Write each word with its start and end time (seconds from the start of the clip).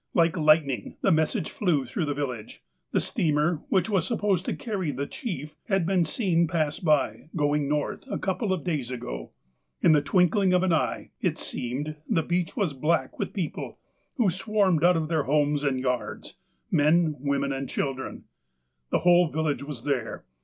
Like 0.15 0.35
lightning, 0.35 0.97
the 1.03 1.11
message 1.11 1.51
flew 1.51 1.85
through 1.85 2.05
the 2.05 2.15
village. 2.15 2.63
The 2.91 2.99
steamer, 2.99 3.61
which 3.69 3.87
was 3.87 4.07
supposed 4.07 4.45
to 4.45 4.55
carry" 4.55 4.89
the 4.91 5.05
chief," 5.05 5.53
had 5.67 5.85
been 5.85 6.05
seen 6.05 6.47
pass 6.47 6.79
by, 6.79 7.29
going 7.35 7.69
North, 7.69 8.07
a 8.09 8.17
couple 8.17 8.51
of 8.51 8.63
days 8.63 8.89
ago. 8.89 9.29
In 9.79 9.91
the 9.91 10.01
twinkling 10.01 10.53
of 10.53 10.63
an 10.63 10.73
eye, 10.73 11.11
it 11.21 11.37
seemed, 11.37 11.97
the 12.09 12.23
beach 12.23 12.57
was 12.57 12.73
black 12.73 13.19
with 13.19 13.31
people, 13.31 13.77
who 14.15 14.31
swarmed 14.31 14.83
out 14.83 14.97
of 14.97 15.07
houses 15.07 15.63
and 15.63 15.79
yards,— 15.79 16.35
men, 16.71 17.15
women 17.19 17.53
and 17.53 17.69
children. 17.69 18.23
The 18.89 18.99
whole 19.01 19.29
village 19.29 19.61
was 19.61 19.83
there. 19.83 20.25